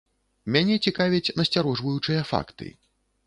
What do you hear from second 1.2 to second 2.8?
насцярожваючыя факты.